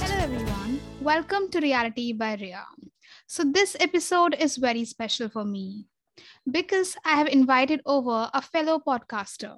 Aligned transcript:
Hello, 0.00 0.16
everyone. 0.24 0.80
Welcome 1.02 1.50
to 1.50 1.60
Reality 1.60 2.12
by 2.12 2.36
Ria. 2.36 2.64
So, 3.26 3.44
this 3.44 3.76
episode 3.78 4.34
is 4.38 4.56
very 4.56 4.84
special 4.86 5.28
for 5.28 5.44
me 5.44 5.84
because 6.50 6.96
I 7.04 7.16
have 7.16 7.28
invited 7.28 7.82
over 7.84 8.30
a 8.32 8.40
fellow 8.40 8.78
podcaster. 8.78 9.56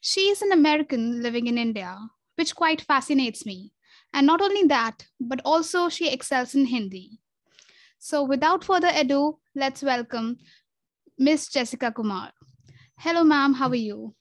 She 0.00 0.30
is 0.30 0.40
an 0.40 0.52
American 0.52 1.22
living 1.22 1.46
in 1.46 1.58
India, 1.58 1.98
which 2.36 2.54
quite 2.54 2.80
fascinates 2.80 3.44
me. 3.44 3.72
And 4.14 4.26
not 4.26 4.40
only 4.40 4.62
that, 4.68 5.06
but 5.20 5.40
also 5.44 5.88
she 5.90 6.10
excels 6.10 6.54
in 6.54 6.66
Hindi. 6.66 7.18
So, 7.98 8.22
without 8.22 8.64
further 8.64 8.90
ado, 8.94 9.38
let's 9.54 9.82
welcome 9.82 10.38
Miss 11.18 11.48
Jessica 11.48 11.92
Kumar. 11.92 12.32
Hello, 12.97 13.23
ma'am. 13.23 13.53
How 13.53 13.69
are 13.69 13.75
you? 13.75 14.13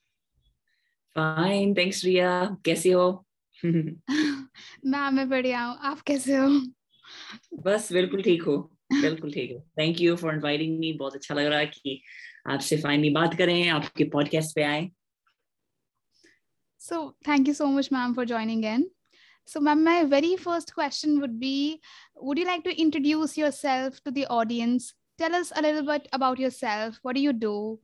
Fine, 1.16 1.74
thanks, 1.74 2.05
Ria. 2.05 2.56
कैसे 2.64 2.92
हो? 2.92 3.24
Ma'am 3.64 5.14
मैं 5.14 5.28
बढ़िया 5.28 5.62
हूँ 5.64 5.77
आप 5.91 6.00
कैसे 6.06 6.37
हो 6.37 6.48
बस 7.64 7.92
बिल्कुल 7.92 8.23
ठीक 8.23 8.42
हो 8.42 8.56
बिल्कुल 8.92 9.32
ठीक 9.32 9.52
हो 9.52 9.59
thank 9.78 10.00
you 10.00 10.14
for 10.16 10.34
inviting 10.34 10.78
me 10.78 10.92
बहुत 11.00 11.14
अच्छा 11.14 11.34
लग 11.34 11.46
रहा 11.46 11.59
है 11.59 11.66
कि 11.66 12.00
आपसे 12.50 12.77
फाइनली 12.82 13.10
बात 13.10 13.34
करें 13.38 13.68
आपके 13.68 14.05
पॉडकास्ट 14.14 14.55
पे 14.55 14.62
आए 14.62 14.88
So, 16.80 16.96
thank 17.27 17.48
you 17.48 17.55
so 17.55 17.66
much, 17.66 17.91
ma'am, 17.91 18.12
for 18.14 18.24
joining 18.24 18.60
in. 18.73 18.84
So, 19.45 19.60
ma'am, 19.60 19.82
my 19.82 20.05
very 20.05 20.37
first 20.37 20.73
question 20.74 21.18
would 21.20 21.41
be 21.41 21.80
Would 22.28 22.38
you 22.38 22.45
like 22.46 22.62
to 22.64 22.74
introduce 22.84 23.37
yourself 23.37 23.98
to 24.05 24.12
the 24.18 24.27
audience? 24.27 24.95
Tell 25.18 25.34
us 25.34 25.50
a 25.56 25.62
little 25.62 25.82
bit 25.82 26.06
about 26.12 26.38
yourself. 26.38 27.00
What 27.02 27.16
do 27.16 27.20
you 27.20 27.32
do? 27.32 27.80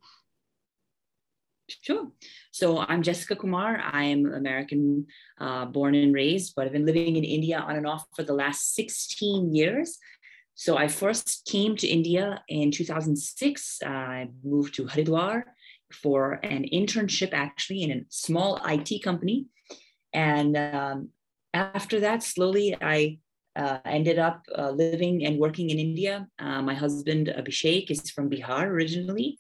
Sure. 1.82 2.08
So 2.52 2.80
I'm 2.80 3.04
Jessica 3.04 3.36
Kumar. 3.36 3.78
I'm 3.78 4.26
American 4.34 5.06
uh, 5.40 5.66
born 5.66 5.94
and 5.94 6.14
raised, 6.14 6.54
but 6.56 6.66
I've 6.66 6.72
been 6.72 6.86
living 6.86 7.16
in 7.16 7.24
India 7.24 7.60
on 7.60 7.76
and 7.76 7.88
off 7.88 8.06
for 8.16 8.24
the 8.24 8.34
last 8.34 8.74
16 8.76 9.54
years. 9.54 9.98
So 10.56 10.78
I 10.78 10.88
first 10.88 11.48
came 11.50 11.76
to 11.78 11.88
India 11.88 12.44
in 12.48 12.72
2006. 12.72 13.80
I 13.86 14.30
moved 14.44 14.76
to 14.76 14.86
Haridwar 14.86 15.44
for 15.92 16.34
an 16.44 16.66
internship, 16.74 17.34
actually, 17.34 17.84
in 17.84 17.92
a 17.92 18.02
small 18.10 18.60
IT 18.66 19.04
company. 19.04 19.46
And 20.12 20.58
um, 20.58 21.10
after 21.54 22.00
that, 22.02 22.24
slowly 22.24 22.76
I 22.82 23.20
uh, 23.56 23.80
ended 23.86 24.20
up 24.20 24.44
uh, 24.58 24.72
living 24.72 25.26
and 25.26 25.40
working 25.40 25.70
in 25.70 25.80
India. 25.80 26.28
Uh, 26.40 26.62
my 26.62 26.74
husband, 26.74 27.28
Abhishek, 27.28 27.90
is 27.92 28.10
from 28.10 28.30
Bihar 28.30 28.66
originally. 28.66 29.38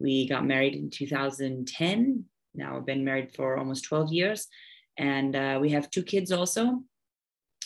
We 0.00 0.26
got 0.26 0.46
married 0.46 0.74
in 0.74 0.90
2010. 0.90 2.24
Now 2.54 2.76
I've 2.76 2.86
been 2.86 3.04
married 3.04 3.34
for 3.34 3.58
almost 3.58 3.84
12 3.84 4.12
years. 4.12 4.48
And 4.98 5.36
uh, 5.36 5.58
we 5.60 5.70
have 5.70 5.90
two 5.90 6.02
kids 6.02 6.32
also. 6.32 6.82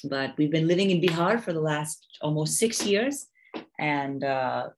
But 0.03 0.37
we've 0.37 0.51
been 0.51 0.69
living 0.69 0.91
in 0.91 1.01
Bihar 1.01 1.41
for 1.41 1.53
the 1.53 1.61
last 1.61 2.07
almost 2.21 2.59
six 2.59 2.85
years. 2.85 3.27
And 3.79 4.23
uh, 4.23 4.69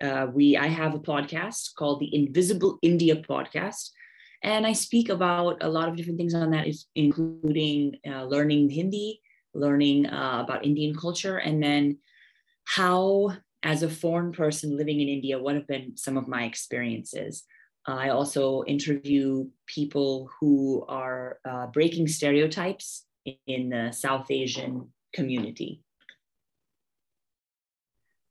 uh, 0.00 0.26
we, 0.32 0.56
I 0.56 0.66
have 0.66 0.94
a 0.94 1.00
podcast 1.00 1.74
called 1.76 2.00
the 2.00 2.14
Invisible 2.14 2.78
India 2.82 3.16
Podcast. 3.16 3.90
And 4.42 4.66
I 4.66 4.72
speak 4.74 5.08
about 5.08 5.62
a 5.62 5.68
lot 5.68 5.88
of 5.88 5.96
different 5.96 6.18
things 6.18 6.34
on 6.34 6.50
that, 6.50 6.66
including 6.94 7.96
uh, 8.06 8.24
learning 8.24 8.68
Hindi, 8.68 9.22
learning 9.54 10.06
uh, 10.06 10.42
about 10.44 10.66
Indian 10.66 10.94
culture, 10.94 11.38
and 11.38 11.62
then 11.62 11.98
how 12.64 13.32
as 13.64 13.82
a 13.82 13.88
foreign 13.88 14.30
person 14.30 14.76
living 14.76 15.00
in 15.00 15.08
India, 15.08 15.38
what 15.38 15.54
have 15.54 15.66
been 15.66 15.96
some 15.96 16.18
of 16.18 16.28
my 16.28 16.44
experiences? 16.44 17.44
I 17.86 18.10
also 18.10 18.62
interview 18.64 19.48
people 19.66 20.30
who 20.38 20.84
are 20.86 21.38
uh, 21.48 21.66
breaking 21.68 22.08
stereotypes 22.08 23.06
in 23.46 23.70
the 23.70 23.90
South 23.92 24.30
Asian 24.30 24.92
community. 25.14 25.82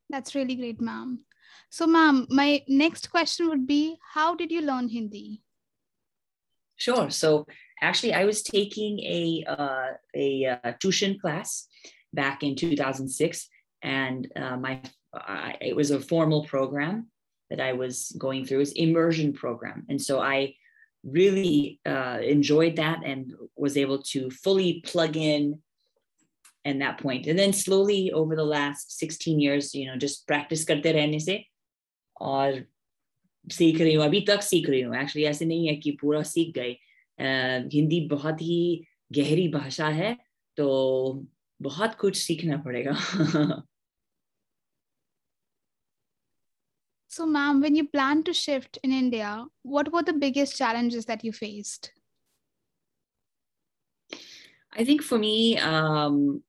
That's 0.08 0.34
really 0.34 0.54
great, 0.54 0.80
ma'am. 0.80 1.24
So, 1.68 1.86
ma'am, 1.86 2.26
my 2.30 2.62
next 2.68 3.10
question 3.10 3.48
would 3.48 3.66
be 3.66 3.96
How 4.14 4.36
did 4.36 4.52
you 4.52 4.60
learn 4.60 4.88
Hindi? 4.88 5.42
Sure. 6.76 7.10
So 7.10 7.46
actually, 7.80 8.12
I 8.14 8.24
was 8.24 8.42
taking 8.42 8.98
a 9.00 9.44
uh, 9.46 9.90
a 10.14 10.58
uh, 10.64 10.72
tuition 10.80 11.18
class 11.18 11.68
back 12.12 12.42
in 12.42 12.54
2006, 12.54 13.48
and 13.83 14.27
uh, 14.35 14.57
my 14.57 14.81
I, 15.13 15.55
it 15.61 15.75
was 15.75 15.91
a 15.91 15.99
formal 15.99 16.45
program 16.45 17.07
that 17.49 17.59
I 17.59 17.73
was 17.73 18.15
going 18.17 18.45
through. 18.45 18.61
It's 18.61 18.71
immersion 18.73 19.33
program, 19.33 19.85
and 19.89 20.01
so 20.01 20.19
I 20.19 20.55
really 21.03 21.79
uh, 21.85 22.19
enjoyed 22.21 22.75
that 22.75 22.99
and 23.05 23.33
was 23.55 23.77
able 23.77 24.01
to 24.13 24.29
fully 24.29 24.81
plug 24.85 25.17
in. 25.17 25.59
And 26.65 26.81
that 26.81 26.99
point, 26.99 27.25
and 27.25 27.39
then 27.39 27.53
slowly 27.53 28.11
over 28.11 28.35
the 28.35 28.43
last 28.43 28.99
16 28.99 29.39
years, 29.39 29.73
you 29.73 29.87
know, 29.87 29.95
just 29.95 30.27
practice 30.27 30.65
करते 30.65 30.91
रहने 30.93 31.19
से 31.19 31.43
और 32.21 32.63
सीख 33.51 33.79
रही 33.81 33.93
हूँ 33.93 34.03
अभी 34.05 34.21
तक 34.27 34.41
सीख 34.43 34.69
रही 34.69 34.81
हूँ 34.81 34.95
एक्चुअली 34.95 35.25
ऐसे 35.27 35.45
नहीं 35.45 35.67
है 35.67 35.75
कि 35.75 35.91
पूरा 36.01 36.21
सीख 36.23 36.53
गए 36.55 36.75
हिंदी 37.73 38.01
बहुत 38.07 38.41
ही 38.41 38.85
गहरी 39.11 39.47
भाषा 39.47 39.87
है 39.87 40.17
तो 40.57 40.67
बहुत 41.61 41.95
कुछ 41.95 42.17
सीखना 42.17 42.57
पड़ेगा 42.57 42.91
So, 47.14 47.26
ma'am, 47.26 47.60
when 47.60 47.76
you 47.76 47.86
plan 47.86 48.24
to 48.24 48.32
shift 48.32 48.76
in 48.82 48.90
India, 48.90 49.46
what 49.62 49.92
were 49.92 50.02
the 50.02 50.14
biggest 50.14 50.56
challenges 50.56 51.04
that 51.04 51.22
you 51.22 51.30
faced? 51.30 51.92
I 54.76 54.84
think 54.84 55.00
for 55.00 55.16
me, 55.16 55.56
um, 55.58 56.42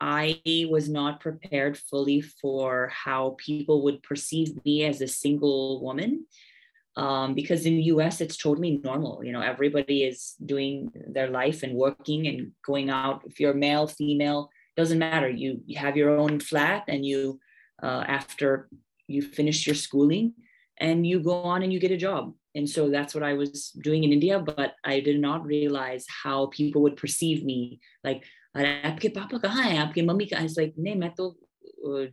I 0.00 0.40
was 0.68 0.88
not 0.88 1.20
prepared 1.20 1.78
fully 1.78 2.20
for 2.20 2.88
how 2.88 3.36
people 3.38 3.84
would 3.84 4.02
perceive 4.02 4.64
me 4.64 4.82
as 4.82 5.00
a 5.00 5.06
single 5.06 5.80
woman. 5.80 6.26
Um, 6.96 7.34
because 7.34 7.64
in 7.64 7.76
the 7.76 7.84
US, 7.94 8.20
it's 8.20 8.36
totally 8.36 8.80
normal. 8.82 9.22
You 9.22 9.30
know, 9.30 9.42
everybody 9.42 10.02
is 10.02 10.34
doing 10.44 10.90
their 11.06 11.30
life 11.30 11.62
and 11.62 11.76
working 11.76 12.26
and 12.26 12.50
going 12.66 12.90
out. 12.90 13.22
If 13.26 13.38
you're 13.38 13.54
male, 13.54 13.86
female, 13.86 14.50
doesn't 14.76 14.98
matter. 14.98 15.28
You, 15.28 15.60
you 15.66 15.78
have 15.78 15.96
your 15.96 16.18
own 16.18 16.40
flat 16.40 16.82
and 16.88 17.06
you, 17.06 17.38
uh, 17.80 18.02
after 18.08 18.68
you 19.07 19.21
finish 19.21 19.65
your 19.67 19.75
schooling 19.75 20.33
and 20.79 21.05
you 21.05 21.19
go 21.19 21.43
on 21.43 21.63
and 21.63 21.71
you 21.71 21.79
get 21.79 21.91
a 21.91 21.97
job. 21.97 22.33
And 22.55 22.69
so 22.69 22.89
that's 22.89 23.15
what 23.15 23.23
I 23.23 23.33
was 23.33 23.71
doing 23.71 24.03
in 24.03 24.13
India, 24.13 24.39
but 24.39 24.75
I 24.83 24.99
did 24.99 25.19
not 25.19 25.45
realize 25.45 26.05
how 26.23 26.47
people 26.47 26.81
would 26.83 26.97
perceive 26.97 27.43
me. 27.43 27.79
Like, 28.03 28.23
आपके 28.55 29.09
पापा 29.09 29.37
कहाँ 29.41 29.63
हैं 29.63 29.77
आपके 29.79 30.01
mummy 30.05 30.25
कहाँ 30.29 30.43
It's 30.45 30.57
like 30.57 30.73
नहीं 30.77 30.95
मैं 30.95 31.09
तो 31.19 31.35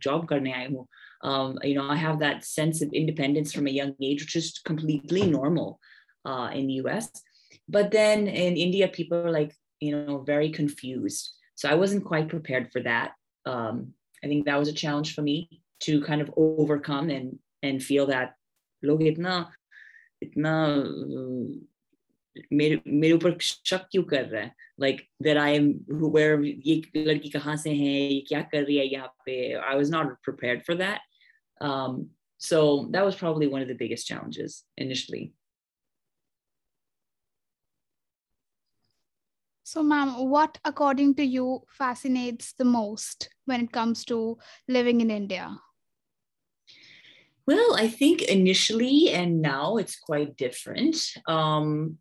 job 0.03 0.27
करने 0.29 0.51
आई 0.53 0.65
हूँ 0.71 0.87
um, 1.23 1.57
you 1.63 1.75
know 1.75 1.87
I 1.87 1.95
have 1.95 2.19
that 2.19 2.43
sense 2.43 2.81
of 2.81 2.93
independence 2.93 3.53
from 3.53 3.67
a 3.67 3.71
young 3.71 3.93
age 4.01 4.23
which 4.23 4.35
is 4.35 4.59
completely 4.65 5.25
normal 5.27 5.79
uh, 6.25 6.49
in 6.53 6.67
the 6.67 6.73
US 6.85 7.09
but 7.69 7.91
then 7.91 8.27
in 8.27 8.57
India 8.57 8.87
people 8.87 9.17
are 9.17 9.31
like 9.31 9.55
you 9.79 9.91
know 9.95 10.19
very 10.19 10.49
confused 10.49 11.29
so 11.55 11.69
I 11.69 11.75
wasn't 11.75 12.05
quite 12.05 12.27
prepared 12.27 12.71
for 12.71 12.81
that 12.81 13.11
um, 13.45 13.93
I 14.23 14.27
think 14.27 14.45
that 14.45 14.57
was 14.57 14.67
a 14.67 14.73
challenge 14.73 15.13
for 15.13 15.21
me 15.21 15.61
to 15.81 16.01
kind 16.01 16.21
of 16.21 16.31
overcome 16.37 17.09
and 17.09 17.39
and 17.63 17.83
feel 17.83 18.05
that 18.07 18.35
लोग 18.83 19.01
इतना 19.03 19.33
इतना 20.23 20.53
मेरे 22.53 22.81
मेरे 22.87 23.13
ऊपर 23.13 23.37
शक 23.41 23.87
क्यों 23.91 24.03
कर 24.11 24.25
रहा 24.25 24.41
है 24.41 24.53
like 24.79 25.01
that 25.19 25.37
I 25.37 25.49
am 25.57 25.67
where 26.15 26.43
ये 26.43 26.81
लड़की 26.95 27.29
कहाँ 27.29 27.55
से 27.63 27.69
है 27.69 27.91
ये 28.13 28.21
क्या 28.27 28.41
कर 28.53 28.63
रही 28.63 28.77
है 28.77 28.85
यहाँ 28.93 29.13
पे 29.25 29.37
I 29.59 29.75
was 29.75 29.89
not 29.89 30.15
prepared 30.23 30.65
for 30.65 30.75
that 30.75 30.99
um, 31.61 32.09
so 32.37 32.89
that 32.91 33.05
was 33.05 33.15
probably 33.15 33.47
one 33.47 33.61
of 33.61 33.67
the 33.67 33.79
biggest 33.83 34.07
challenges 34.07 34.63
initially 34.77 35.33
So, 39.71 39.81
ma'am, 39.81 40.29
what 40.29 40.57
according 40.65 41.15
to 41.15 41.23
you 41.23 41.61
fascinates 41.69 42.51
the 42.51 42.65
most 42.65 43.29
when 43.45 43.61
it 43.61 43.71
comes 43.71 44.03
to 44.05 44.37
living 44.67 44.99
in 44.99 45.09
India? 45.09 45.57
Well, 47.46 47.76
I 47.76 47.88
think 47.88 48.22
initially 48.22 49.10
and 49.10 49.40
now 49.40 49.76
it's 49.76 49.98
quite 49.98 50.36
different. 50.36 50.96
Um, 51.28 51.98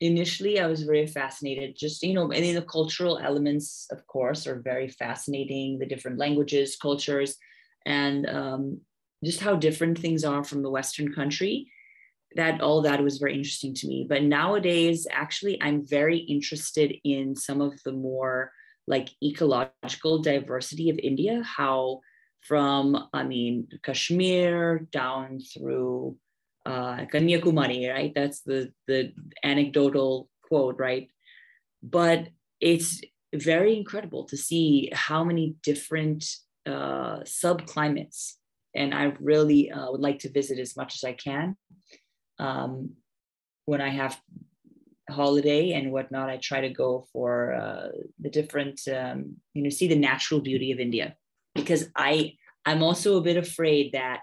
initially, 0.00 0.60
I 0.60 0.66
was 0.66 0.84
very 0.84 1.06
fascinated, 1.06 1.76
just, 1.76 2.02
you 2.02 2.14
know, 2.14 2.24
I 2.32 2.40
mean, 2.40 2.54
the 2.54 2.62
cultural 2.62 3.18
elements, 3.18 3.86
of 3.90 4.06
course, 4.06 4.46
are 4.46 4.60
very 4.60 4.88
fascinating 4.88 5.78
the 5.78 5.86
different 5.86 6.18
languages, 6.18 6.76
cultures, 6.76 7.36
and 7.84 8.28
um, 8.28 8.80
just 9.24 9.40
how 9.40 9.56
different 9.56 9.98
things 9.98 10.24
are 10.24 10.44
from 10.44 10.62
the 10.62 10.70
Western 10.70 11.12
country. 11.12 11.70
That 12.36 12.60
all 12.60 12.82
that 12.82 13.02
was 13.02 13.18
very 13.18 13.34
interesting 13.34 13.74
to 13.74 13.88
me. 13.88 14.06
But 14.08 14.22
nowadays, 14.22 15.06
actually, 15.10 15.60
I'm 15.62 15.86
very 15.86 16.18
interested 16.18 16.94
in 17.02 17.34
some 17.34 17.60
of 17.60 17.72
the 17.84 17.92
more 17.92 18.52
like 18.86 19.08
ecological 19.22 20.20
diversity 20.22 20.90
of 20.90 20.98
India, 20.98 21.42
how 21.42 22.00
from, 22.42 23.08
I 23.12 23.24
mean, 23.24 23.68
Kashmir 23.82 24.86
down 24.90 25.40
through 25.40 26.16
uh, 26.64 27.06
Kanyakumari, 27.12 27.92
right? 27.92 28.12
That's 28.14 28.40
the 28.40 28.72
the 28.86 29.12
anecdotal 29.44 30.28
quote, 30.42 30.78
right? 30.78 31.08
But 31.82 32.28
it's 32.60 33.00
very 33.34 33.76
incredible 33.76 34.24
to 34.24 34.36
see 34.36 34.90
how 34.92 35.24
many 35.24 35.56
different 35.62 36.24
uh, 36.66 37.20
subclimates, 37.20 38.34
and 38.74 38.94
I 38.94 39.14
really 39.20 39.70
uh, 39.70 39.90
would 39.90 40.00
like 40.00 40.20
to 40.20 40.30
visit 40.30 40.58
as 40.58 40.76
much 40.76 40.94
as 40.96 41.04
I 41.04 41.12
can. 41.12 41.56
Um, 42.38 42.96
when 43.64 43.80
I 43.80 43.88
have 43.90 44.20
holiday 45.10 45.72
and 45.72 45.92
whatnot, 45.92 46.28
I 46.30 46.38
try 46.38 46.60
to 46.62 46.68
go 46.68 47.06
for 47.12 47.54
uh, 47.54 47.88
the 48.20 48.30
different, 48.30 48.80
um, 48.88 49.36
you 49.54 49.62
know, 49.62 49.70
see 49.70 49.88
the 49.88 49.96
natural 49.96 50.40
beauty 50.40 50.72
of 50.72 50.80
India 50.80 51.16
because 51.56 51.88
I 51.96 52.34
I'm 52.64 52.82
also 52.82 53.16
a 53.16 53.22
bit 53.22 53.36
afraid 53.36 53.92
that 53.92 54.20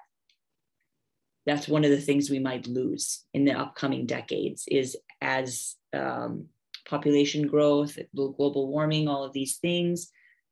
that's 1.45 1.67
one 1.67 1.83
of 1.83 1.91
the 1.91 2.01
things 2.01 2.29
we 2.29 2.39
might 2.39 2.67
lose 2.67 3.25
in 3.33 3.45
the 3.45 3.53
upcoming 3.53 4.05
decades 4.05 4.63
is 4.67 4.95
as 5.21 5.75
um, 5.93 6.47
population 6.87 7.47
growth, 7.47 7.97
global 8.15 8.67
warming, 8.67 9.07
all 9.07 9.23
of 9.23 9.33
these 9.33 9.57
things, 9.57 10.09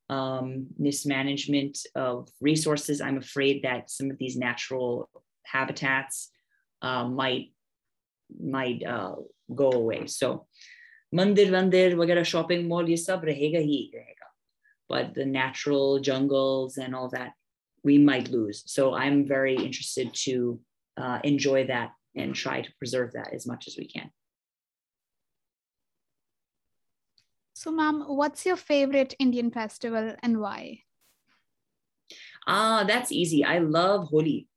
um, 0.10 0.68
mismanagement 0.78 1.78
of 1.96 2.30
resources. 2.42 3.02
I'm 3.02 3.18
afraid 3.18 3.64
that 3.64 3.90
some 3.90 4.12
of 4.12 4.18
these 4.18 4.36
natural 4.36 5.10
habitats 5.46 6.32
uh, 6.82 7.06
might 7.08 7.54
might 8.40 8.84
uh, 8.86 9.16
go 9.54 9.72
away. 9.72 10.08
So 10.08 10.48
mandir 11.14 11.50
mandir 11.50 11.96
wagera 11.96 12.26
shopping 12.26 12.68
mall 12.68 12.90
ye 12.90 12.98
sab 12.98 13.24
rahega 13.24 13.62
hi 13.72 13.98
rahega. 13.98 14.21
But 14.92 15.16
the 15.16 15.26
natural 15.26 16.00
jungles 16.00 16.78
and 16.78 16.94
all 16.94 17.10
that 17.10 17.32
we 17.84 17.98
might 17.98 18.30
lose. 18.30 18.64
So 18.68 18.94
I'm 18.94 19.26
very 19.26 19.56
interested 19.56 20.14
to 20.26 20.60
uh, 20.98 21.20
enjoy 21.24 21.68
that 21.68 21.92
and 22.16 22.36
try 22.36 22.62
to 22.62 22.70
preserve 22.78 23.14
that 23.14 23.34
as 23.34 23.48
much 23.48 23.68
as 23.68 23.76
we 23.78 23.88
can. 23.88 24.12
So, 27.54 27.72
ma'am, 27.72 28.04
what's 28.08 28.46
your 28.46 28.58
favorite 28.58 29.14
Indian 29.20 29.52
festival 29.52 30.16
and 30.22 30.42
why? 30.42 30.84
Ah, 32.48 32.84
that's 32.88 33.12
easy. 33.12 33.44
I 33.46 33.60
love 33.60 34.10
Holi. 34.10 34.48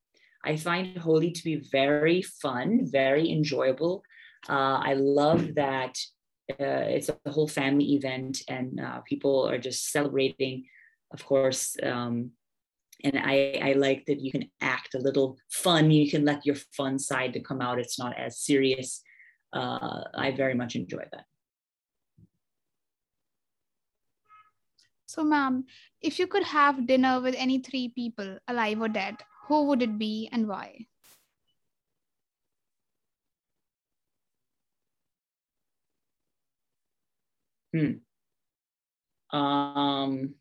I 0.45 0.57
find 0.57 0.97
Holi 0.99 1.31
to 1.31 1.45
be 1.45 1.57
very 1.71 2.23
fun, 2.23 2.81
very 2.91 3.31
enjoyable. 3.31 4.03
Uh, 4.49 4.81
I 4.83 4.95
love 4.95 5.55
that 5.55 5.99
uh, 6.51 6.87
it's 6.93 7.09
a 7.09 7.31
whole 7.31 7.49
family 7.49 7.95
event 7.95 8.43
and 8.49 8.81
uh, 8.81 9.01
people 9.01 9.49
are 9.49 9.59
just 9.59 9.91
celebrating, 9.91 10.65
of 11.13 11.25
course. 11.25 11.77
Um, 11.83 12.33
and 13.03 13.19
I, 13.19 13.61
I 13.63 13.73
like 13.73 14.05
that 14.07 14.21
you 14.21 14.31
can 14.31 14.51
act 14.61 14.95
a 14.95 14.99
little 14.99 15.39
fun. 15.51 15.91
You 15.91 16.11
can 16.11 16.25
let 16.25 16.47
your 16.47 16.57
fun 16.77 16.99
side 16.99 17.33
to 17.35 17.41
come 17.41 17.61
out. 17.61 17.79
It's 17.79 17.99
not 17.99 18.17
as 18.19 18.39
serious. 18.39 19.03
Uh, 19.53 20.05
I 20.15 20.33
very 20.37 20.55
much 20.55 20.77
enjoy 20.77 21.05
that. 21.13 21.25
So, 25.07 25.23
ma'am, 25.23 25.65
if 26.01 26.19
you 26.19 26.27
could 26.27 26.43
have 26.43 26.87
dinner 26.87 27.21
with 27.21 27.35
any 27.39 27.59
three 27.59 27.89
people, 27.89 28.39
alive 28.49 28.81
or 28.81 28.89
dead, 28.89 29.17
who 29.47 29.67
would 29.67 29.83
it 29.83 29.99
be 29.99 30.29
and 30.33 30.49
why? 30.49 30.87
Hmm. 37.75 37.95
Um, 39.37 40.35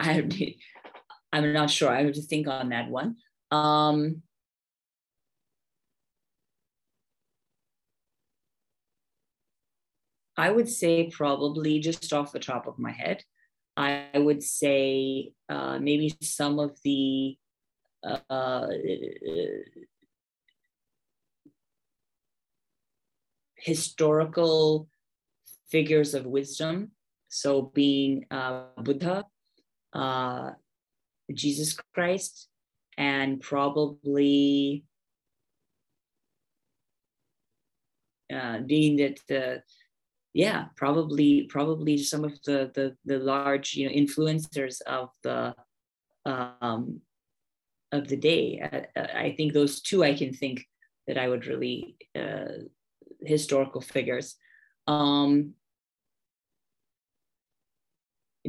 I, 0.00 0.56
I'm 1.32 1.52
not 1.52 1.70
sure. 1.70 1.88
I 1.88 2.02
have 2.02 2.14
to 2.14 2.22
think 2.22 2.48
on 2.48 2.70
that 2.70 2.90
one. 2.90 3.16
Um, 3.52 4.22
I 10.36 10.50
would 10.50 10.68
say 10.68 11.08
probably 11.08 11.78
just 11.78 12.12
off 12.12 12.32
the 12.32 12.40
top 12.40 12.66
of 12.66 12.76
my 12.80 12.90
head, 12.90 13.22
I 13.76 14.08
would 14.16 14.42
say 14.42 15.32
uh, 15.48 15.78
maybe 15.78 16.12
some 16.22 16.58
of 16.58 16.76
the 16.82 17.36
uh, 18.02 18.66
historical 23.62 24.88
figures 25.70 26.14
of 26.14 26.26
wisdom. 26.26 26.90
So, 27.28 27.72
being 27.74 28.26
uh, 28.30 28.64
Buddha, 28.82 29.24
uh, 29.94 30.50
Jesus 31.32 31.74
Christ, 31.94 32.48
and 32.98 33.40
probably 33.40 34.84
uh, 38.32 38.58
being 38.60 38.96
that 38.96 39.18
the 39.28 39.62
yeah 40.34 40.66
probably 40.76 41.46
probably 41.48 41.98
some 41.98 42.24
of 42.24 42.32
the 42.44 42.70
the, 42.74 42.96
the 43.04 43.18
large 43.18 43.74
you 43.74 43.86
know 43.86 43.94
influencers 43.94 44.80
of 44.82 45.10
the 45.22 45.54
um 46.24 47.00
of 47.92 48.08
the 48.08 48.16
day 48.16 48.86
I, 48.96 49.26
I 49.26 49.34
think 49.36 49.52
those 49.52 49.82
two 49.82 50.02
i 50.02 50.14
can 50.14 50.32
think 50.32 50.66
that 51.06 51.18
i 51.18 51.28
would 51.28 51.46
really 51.46 51.96
uh, 52.16 52.64
historical 53.24 53.80
figures 53.80 54.36
um 54.86 55.52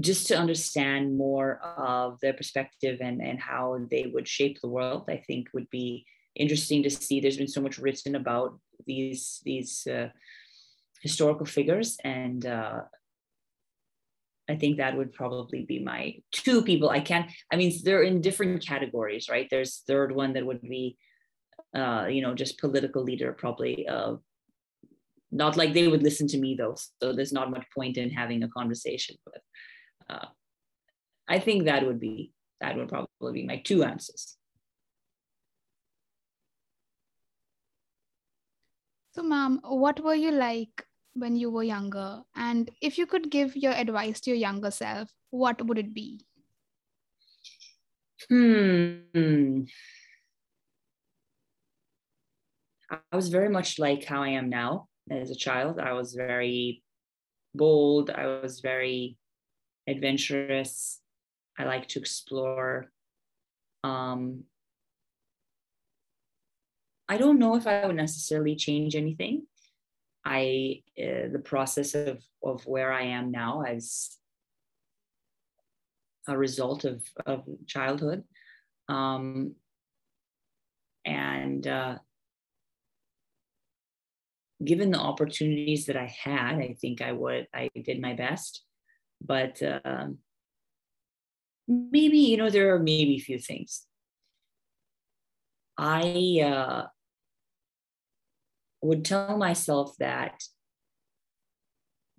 just 0.01 0.27
to 0.27 0.37
understand 0.37 1.15
more 1.15 1.59
of 1.77 2.19
their 2.19 2.33
perspective 2.33 2.99
and 3.01 3.21
and 3.21 3.39
how 3.39 3.77
they 3.91 4.09
would 4.13 4.27
shape 4.27 4.59
the 4.61 4.69
world 4.69 5.03
i 5.09 5.17
think 5.17 5.47
would 5.53 5.69
be 5.69 6.05
interesting 6.35 6.81
to 6.81 6.89
see 6.89 7.19
there's 7.19 7.37
been 7.37 7.47
so 7.47 7.61
much 7.61 7.77
written 7.77 8.15
about 8.15 8.59
these 8.87 9.39
these 9.45 9.85
uh, 9.87 10.09
historical 11.01 11.45
figures 11.45 11.97
and 12.03 12.45
uh, 12.45 12.81
I 14.49 14.55
think 14.55 14.77
that 14.77 14.97
would 14.97 15.13
probably 15.13 15.63
be 15.63 15.79
my 15.79 16.15
two 16.31 16.63
people. 16.63 16.89
I 16.89 16.99
can't, 16.99 17.31
I 17.51 17.55
mean, 17.55 17.71
they're 17.83 18.03
in 18.03 18.21
different 18.21 18.65
categories, 18.65 19.29
right? 19.29 19.47
There's 19.49 19.83
third 19.87 20.13
one 20.13 20.33
that 20.33 20.45
would 20.45 20.61
be, 20.61 20.97
uh, 21.75 22.07
you 22.09 22.21
know, 22.21 22.35
just 22.35 22.59
political 22.59 23.03
leader, 23.03 23.31
probably. 23.31 23.87
Not 25.33 25.57
like 25.57 25.73
they 25.73 25.87
would 25.87 26.03
listen 26.03 26.27
to 26.27 26.37
me 26.37 26.55
though, 26.55 26.75
so 27.01 27.11
there's 27.11 27.33
not 27.33 27.49
much 27.49 27.65
point 27.75 27.97
in 27.97 28.11
having 28.11 28.43
a 28.43 28.47
conversation. 28.49 29.15
But 29.25 29.41
uh, 30.07 30.27
I 31.27 31.39
think 31.39 31.65
that 31.65 31.85
would 31.85 31.99
be 31.99 32.33
that 32.61 32.77
would 32.77 32.87
probably 32.87 33.33
be 33.33 33.43
my 33.45 33.57
two 33.57 33.83
answers. 33.83 34.37
So, 39.15 39.23
ma'am, 39.23 39.59
what 39.63 40.03
were 40.03 40.15
you 40.15 40.31
like 40.31 40.85
when 41.13 41.35
you 41.35 41.49
were 41.49 41.63
younger? 41.63 42.21
And 42.35 42.69
if 42.81 42.99
you 42.99 43.07
could 43.07 43.31
give 43.31 43.55
your 43.55 43.73
advice 43.73 44.21
to 44.21 44.29
your 44.29 44.37
younger 44.37 44.71
self, 44.71 45.09
what 45.31 45.65
would 45.65 45.79
it 45.79 45.93
be? 45.93 46.21
Hmm. 48.29 49.63
I 52.89 53.15
was 53.15 53.29
very 53.29 53.49
much 53.49 53.79
like 53.79 54.05
how 54.05 54.21
I 54.21 54.29
am 54.29 54.49
now 54.49 54.87
as 55.09 55.31
a 55.31 55.35
child. 55.35 55.79
I 55.79 55.93
was 55.93 56.13
very 56.13 56.83
bold. 57.53 58.09
I 58.09 58.25
was 58.41 58.59
very 58.59 59.17
adventurous. 59.87 60.99
I 61.57 61.65
like 61.65 61.87
to 61.89 61.99
explore. 61.99 62.91
Um, 63.83 64.43
I 67.07 67.17
don't 67.17 67.39
know 67.39 67.55
if 67.55 67.67
I 67.67 67.85
would 67.85 67.95
necessarily 67.95 68.55
change 68.55 68.95
anything. 68.95 69.45
I 70.25 70.81
uh, 70.97 71.27
the 71.31 71.41
process 71.43 71.95
of 71.95 72.23
of 72.41 72.65
where 72.65 72.93
I 72.93 73.03
am 73.03 73.29
now 73.31 73.63
as 73.63 74.17
a 76.27 76.37
result 76.37 76.85
of 76.85 77.03
of 77.25 77.43
childhood, 77.67 78.23
um, 78.87 79.55
and 81.05 81.67
uh, 81.67 81.97
given 84.63 84.91
the 84.91 84.99
opportunities 84.99 85.85
that 85.85 85.97
I 85.97 86.05
had, 86.05 86.55
I 86.55 86.75
think 86.79 87.01
I 87.01 87.11
would 87.11 87.47
I 87.53 87.69
did 87.83 88.01
my 88.01 88.13
best, 88.13 88.63
but 89.21 89.61
uh, 89.61 90.07
maybe 91.67 92.17
you 92.17 92.37
know 92.37 92.49
there 92.49 92.73
are 92.75 92.79
maybe 92.79 93.15
a 93.15 93.19
few 93.19 93.39
things. 93.39 93.85
I 95.77 96.41
uh, 96.45 96.87
would 98.81 99.05
tell 99.05 99.37
myself 99.37 99.95
that 99.99 100.43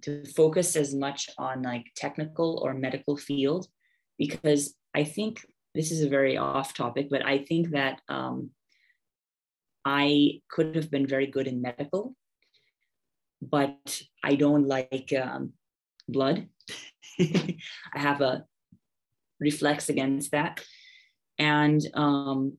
to 0.03 0.25
focus 0.27 0.77
as 0.77 0.95
much 0.95 1.31
on 1.39 1.63
like 1.63 1.87
technical 1.97 2.61
or 2.63 2.75
medical 2.75 3.17
field 3.17 3.67
because 4.19 4.75
I 4.95 5.05
think 5.05 5.47
this 5.75 5.91
is 5.91 6.03
a 6.03 6.09
very 6.09 6.37
off 6.37 6.75
topic, 6.75 7.09
but 7.11 7.25
I 7.25 7.39
think 7.39 7.71
that 7.71 8.01
um, 8.09 8.51
I 9.85 10.41
could 10.51 10.77
have 10.77 10.91
been 10.91 11.07
very 11.07 11.27
good 11.27 11.47
in 11.47 11.63
medical, 11.63 12.15
but 13.51 14.03
I 14.23 14.35
don't 14.37 14.67
like 14.67 15.13
um, 15.21 15.53
blood. 16.09 16.49
I 17.21 17.57
have 17.95 18.21
a 18.21 18.45
reflex 19.41 19.89
against 19.89 20.31
that. 20.33 20.61
and 21.39 21.81
um, 21.95 22.59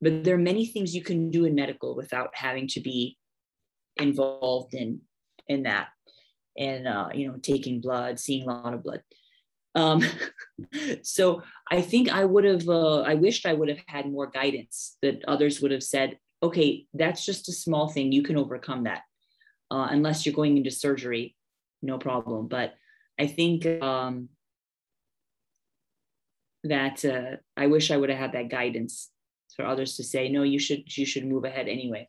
but 0.00 0.24
there 0.24 0.34
are 0.34 0.38
many 0.38 0.66
things 0.66 0.94
you 0.94 1.02
can 1.02 1.30
do 1.30 1.44
in 1.44 1.54
medical 1.54 1.96
without 1.96 2.30
having 2.34 2.68
to 2.68 2.80
be 2.80 3.16
involved 3.96 4.74
in 4.74 5.00
in 5.48 5.62
that 5.62 5.88
and 6.58 6.86
uh, 6.86 7.08
you 7.14 7.26
know 7.26 7.36
taking 7.42 7.80
blood 7.80 8.18
seeing 8.18 8.48
a 8.48 8.52
lot 8.52 8.74
of 8.74 8.82
blood 8.82 9.02
um, 9.74 10.02
so 11.02 11.42
i 11.70 11.80
think 11.80 12.10
i 12.10 12.24
would 12.24 12.44
have 12.44 12.68
uh, 12.68 13.00
i 13.00 13.14
wished 13.14 13.46
i 13.46 13.52
would 13.52 13.68
have 13.68 13.80
had 13.86 14.10
more 14.10 14.26
guidance 14.26 14.96
that 15.02 15.22
others 15.26 15.60
would 15.60 15.70
have 15.70 15.82
said 15.82 16.18
okay 16.42 16.86
that's 16.94 17.24
just 17.24 17.48
a 17.48 17.52
small 17.52 17.88
thing 17.88 18.12
you 18.12 18.22
can 18.22 18.36
overcome 18.36 18.84
that 18.84 19.02
uh, 19.70 19.88
unless 19.90 20.24
you're 20.24 20.34
going 20.34 20.56
into 20.56 20.70
surgery 20.70 21.36
no 21.82 21.98
problem. 21.98 22.48
But 22.48 22.74
i 23.18 23.26
think 23.26 23.64
um, 23.82 24.28
that 26.64 27.04
uh, 27.04 27.36
i 27.56 27.66
wish 27.66 27.90
i 27.90 27.96
would 27.96 28.10
have 28.10 28.18
had 28.18 28.32
that 28.32 28.50
guidance 28.50 29.10
for 29.54 29.64
others 29.64 29.96
to 29.96 30.04
say 30.04 30.28
no 30.28 30.42
you 30.42 30.58
should 30.58 30.96
you 30.96 31.06
should 31.06 31.24
move 31.26 31.44
ahead 31.44 31.68
anyway. 31.68 32.08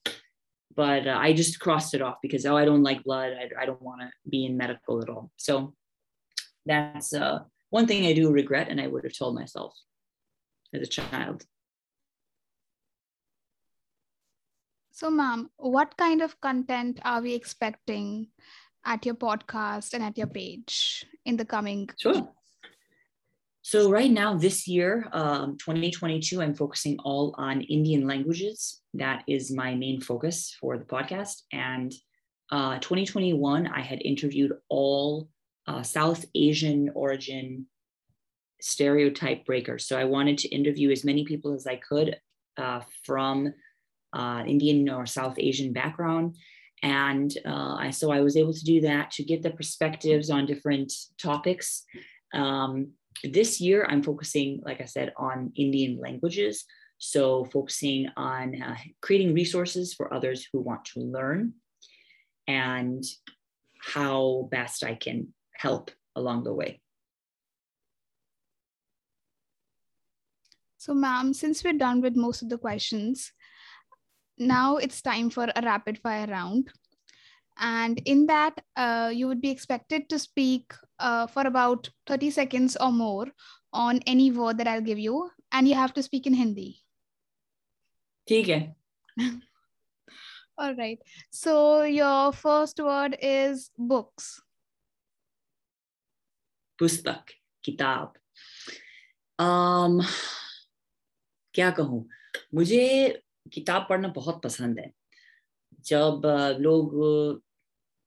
But 0.75 1.07
uh, 1.07 1.17
i 1.19 1.33
just 1.33 1.59
crossed 1.59 1.93
it 1.93 2.01
off 2.01 2.17
because 2.21 2.45
oh 2.45 2.57
i 2.57 2.65
don't 2.65 2.83
like 2.83 3.03
blood. 3.03 3.33
I, 3.33 3.63
I 3.63 3.65
don't 3.65 3.81
want 3.81 4.01
to 4.01 4.09
be 4.29 4.45
in 4.45 4.57
medical 4.57 5.01
at 5.01 5.09
all. 5.09 5.31
So 5.37 5.73
that's 6.65 7.13
uh, 7.13 7.39
one 7.69 7.87
thing 7.87 8.05
i 8.05 8.13
do 8.13 8.31
regret 8.31 8.67
and 8.69 8.79
i 8.81 8.87
would 8.87 9.03
have 9.03 9.17
told 9.17 9.35
myself 9.35 9.73
as 10.73 10.81
a 10.81 10.87
child 10.87 11.45
so 14.97 15.09
ma'am 15.09 15.49
what 15.57 15.95
kind 15.97 16.21
of 16.21 16.39
content 16.41 16.99
are 17.03 17.21
we 17.21 17.33
expecting 17.33 18.27
at 18.85 19.05
your 19.05 19.15
podcast 19.15 19.93
and 19.93 20.03
at 20.03 20.17
your 20.17 20.31
page 20.39 21.05
in 21.25 21.37
the 21.37 21.45
coming 21.45 21.87
sure 21.97 22.27
so 23.67 23.91
right 23.91 24.09
now, 24.09 24.33
this 24.33 24.65
year, 24.65 25.09
um, 25.11 25.57
2022, 25.57 26.41
I'm 26.41 26.55
focusing 26.55 26.97
all 26.99 27.35
on 27.37 27.59
Indian 27.59 28.07
languages. 28.07 28.79
That 28.93 29.25
is 29.27 29.51
my 29.51 29.75
main 29.75 29.99
focus 29.99 30.55
for 30.57 30.77
the 30.77 30.85
podcast. 30.85 31.41
And 31.51 31.93
uh, 32.49 32.79
2021, 32.79 33.67
I 33.67 33.81
had 33.81 34.01
interviewed 34.05 34.53
all 34.69 35.27
uh, 35.67 35.83
South 35.83 36.23
Asian 36.33 36.91
origin 36.95 37.65
stereotype 38.61 39.45
breakers. 39.45 39.85
So 39.85 39.99
I 39.99 40.05
wanted 40.05 40.37
to 40.37 40.47
interview 40.47 40.89
as 40.89 41.03
many 41.03 41.25
people 41.25 41.53
as 41.53 41.67
I 41.67 41.75
could 41.75 42.17
uh, 42.55 42.79
from 43.03 43.53
uh, 44.17 44.43
Indian 44.45 44.89
or 44.89 45.05
South 45.05 45.35
Asian 45.37 45.71
background. 45.71 46.35
And 46.83 47.31
uh, 47.45 47.75
I, 47.75 47.89
so 47.91 48.11
I 48.11 48.21
was 48.21 48.35
able 48.35 48.53
to 48.53 48.63
do 48.63 48.81
that 48.81 49.11
to 49.11 49.23
get 49.23 49.43
the 49.43 49.51
perspectives 49.51 50.29
on 50.29 50.45
different 50.45 50.91
topics. 51.21 51.83
Um, 52.33 52.91
this 53.23 53.61
year, 53.61 53.85
I'm 53.89 54.03
focusing, 54.03 54.61
like 54.63 54.81
I 54.81 54.85
said, 54.85 55.13
on 55.17 55.51
Indian 55.55 55.99
languages. 55.99 56.65
So, 56.99 57.45
focusing 57.45 58.07
on 58.17 58.59
uh, 58.61 58.75
creating 59.01 59.35
resources 59.35 59.93
for 59.93 60.11
others 60.11 60.47
who 60.51 60.61
want 60.61 60.85
to 60.93 60.99
learn 60.99 61.53
and 62.47 63.03
how 63.79 64.47
best 64.51 64.83
I 64.83 64.95
can 64.95 65.33
help 65.53 65.91
along 66.15 66.43
the 66.43 66.53
way. 66.53 66.81
So, 70.77 70.93
ma'am, 70.93 71.33
since 71.33 71.63
we're 71.63 71.73
done 71.73 72.01
with 72.01 72.15
most 72.15 72.41
of 72.41 72.49
the 72.49 72.57
questions, 72.57 73.31
now 74.38 74.76
it's 74.76 75.02
time 75.02 75.30
for 75.30 75.44
a 75.44 75.62
rapid 75.62 75.98
fire 75.98 76.26
round. 76.26 76.68
And 77.58 78.00
in 78.06 78.26
that, 78.26 78.60
uh, 78.76 79.10
you 79.12 79.28
would 79.28 79.40
be 79.40 79.50
expected 79.50 80.08
to 80.08 80.18
speak 80.18 80.72
uh, 80.98 81.26
for 81.26 81.46
about 81.46 81.90
30 82.06 82.30
seconds 82.30 82.76
or 82.80 82.90
more 82.90 83.26
on 83.72 84.00
any 84.06 84.30
word 84.30 84.58
that 84.58 84.66
I'll 84.66 84.80
give 84.80 84.98
you, 84.98 85.30
and 85.52 85.68
you 85.68 85.74
have 85.74 85.92
to 85.94 86.02
speak 86.02 86.26
in 86.26 86.34
Hindi. 86.34 86.80
Okay. 88.30 88.72
All 90.58 90.74
right. 90.74 90.98
So 91.30 91.82
your 91.82 92.32
first 92.32 92.80
word 92.80 93.16
is 93.20 93.70
books. 93.78 94.40
पुस्तक 96.80 97.30
किताब 97.64 98.12
um, 99.38 100.00
क्या 101.54 101.70
कहूँ 101.78 102.08
मुझे 102.54 102.86
किताब 103.53 103.85
पढ़ना 103.89 104.07
बहुत 104.15 104.41
पसंद 104.43 104.79
है। 104.79 104.91
जब 105.85 106.21
लोग, 106.59 107.43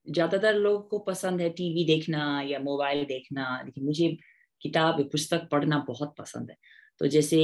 ज़्यादातर 0.06 0.54
लोग 0.56 0.88
को 0.90 0.99
पसंद 1.00 1.40
है 1.40 1.49
टीवी 1.50 1.85
देखना 1.87 2.40
या 2.42 2.59
मोबाइल 2.61 3.04
देखना, 3.04 3.61
लेकिन 3.64 3.85
मुझे 3.85 4.16
किताब 4.62 5.02
पुस्तक 5.12 5.49
पढ़ना 5.52 5.78
बहुत 5.88 6.14
पसंद 6.18 6.50
है। 6.50 6.56
तो 7.00 7.06
जैसे 7.09 7.40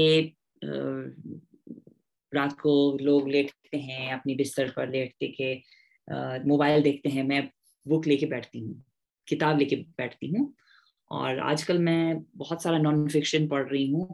रात 2.32 2.52
को 2.60 2.74
लोग 3.00 3.28
लेटते 3.28 3.78
हैं, 3.78 4.12
अपनी 4.12 4.34
बिस्तर 4.34 4.70
पर 4.76 4.88
लेटते 4.90 5.28
के 5.40 5.54
मोबाइल 6.48 6.82
देखते 6.82 7.08
हैं, 7.08 7.22
मैं 7.24 7.48
बुक 7.86 8.06
लेके 8.06 8.26
बैठती 8.26 8.60
हूँ, 8.60 8.82
किताब 9.28 9.58
लेके 9.58 9.76
बैठती 9.76 10.30
हूँ। 10.30 10.52
और 11.10 11.38
आजकल 11.40 11.78
मैं 11.78 12.20
बहुत 12.36 12.62
सारा 12.62 12.78
नॉन 12.78 13.06
फिक्शन 13.08 13.46
पढ़ 13.48 13.68
रही 13.68 13.90
हूँ 13.90 14.06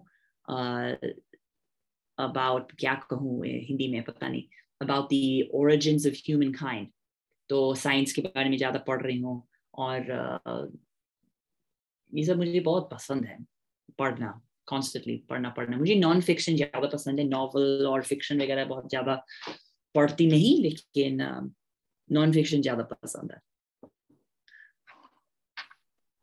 अबाउट 2.18 2.72
क्या 2.78 2.94
कहूँ 3.10 3.44
हिंदी 3.44 3.88
में 3.88 4.02
पता 4.02 4.28
नहीं 4.28 4.42
about 4.80 5.08
the 5.12 5.48
origin 5.54 5.96
of 6.08 6.22
human 6.26 6.52
kind 6.54 6.88
तो 7.50 7.74
साइंस 7.76 8.12
के 8.12 8.22
बारे 8.22 8.50
में 8.50 8.56
ज़्यादा 8.56 8.78
पढ़ 8.86 9.02
रही 9.02 9.18
हूँ 9.20 9.42
और 9.74 10.10
ये 12.12 12.24
सब 12.24 12.36
मुझे 12.36 12.60
बहुत 12.60 12.88
पसंद 12.92 13.24
है 13.26 13.38
पढ़ना 13.98 14.40
कॉन्स्टेंटली 14.68 15.16
पढ़ना 15.28 15.48
पढ़ना। 15.50 15.76
मुझे 15.76 15.94
नॉन 15.94 16.20
फिक्शन 16.20 16.56
ज़्यादा 16.56 16.88
पसंद 16.88 17.18
है 17.20 17.24
नॉवल 17.28 17.86
और 17.86 18.02
फिक्शन 18.02 18.40
वगैरह 18.42 18.64
बहुत 18.64 18.88
ज़्यादा 18.90 19.14
पढ़ती 19.94 20.26
नहीं, 20.26 20.62
लेकिन 20.62 21.18
नॉन 22.10 22.32
फिक्शन 22.32 22.62
ज़्यादा 22.62 22.82
पसंद 22.92 23.32
है। 23.32 23.40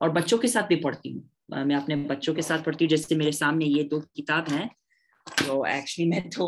और 0.02 0.10
बच्चों 0.12 0.38
के 0.38 0.48
साथ 0.48 0.68
भी 0.68 0.76
पढ़ती 0.76 1.10
हूँ। 1.10 1.66
मैं 1.66 1.76
अपने 1.76 1.96
बच्चों 1.96 2.34
के 2.34 2.42
साथ 2.42 2.64
पढ़ती 2.64 2.86
हूँ, 2.86 2.90
जैसे 2.90 3.16
मेरे 3.16 3.32
सामने 3.32 3.66
ये 3.66 3.84
दो 3.84 4.00
किताब 4.16 4.50
हैं 4.50 4.70
तो 5.38 5.66
एक्चुअली 5.66 6.10
मैं 6.10 6.30
तो 6.30 6.46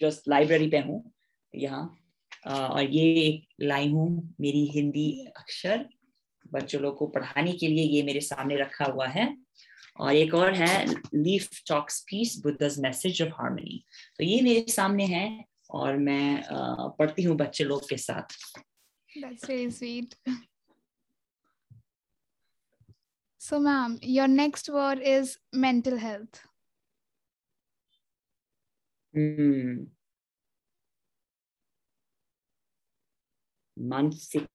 जस्ट 0.00 0.28
लाइब्रेरी 0.28 0.68
पे 0.70 0.78
हूँ 0.88 1.02
यहाँ 1.54 1.84
और 2.46 2.82
ये 2.82 3.04
एक 3.20 3.64
लाइन 3.64 3.92
हूँ 3.92 4.34
मेरी 4.40 4.64
हिंदी 4.74 5.08
अक्षर 5.36 5.84
बच्चों 6.52 6.80
लोग 6.82 6.96
को 6.98 7.06
पढ़ाने 7.06 7.52
के 7.52 7.68
लिए 7.68 7.84
ये 7.86 8.02
मेरे 8.02 8.20
सामने 8.20 8.56
रखा 8.56 8.84
हुआ 8.84 9.06
है 9.08 9.26
और 10.00 10.14
एक 10.14 10.34
और 10.34 10.54
है 10.54 10.84
leaf 11.14 11.48
talks 11.68 12.00
peace 12.10 12.36
Buddha's 12.42 12.78
message 12.78 13.22
of 13.22 13.30
harmony 13.40 13.82
तो 14.16 14.24
ये 14.24 14.40
मेरे 14.42 14.64
सामने 14.72 15.06
है 15.06 15.28
और 15.70 15.96
मैं 15.98 16.42
पढ़ती 16.98 17.22
हूँ 17.22 17.36
बच्चे 17.36 17.64
लोग 17.64 17.88
के 17.88 17.96
साथ 17.98 18.36
That's 19.10 19.48
really 19.48 19.70
sweet. 19.70 20.14
So, 23.40 23.58
ma'am, 23.58 23.98
your 24.02 24.28
next 24.28 24.68
word 24.68 25.00
is 25.02 25.38
mental 25.52 25.98
health. 25.98 26.42
Hmm. 29.14 29.90
मानसिक। 33.76 34.46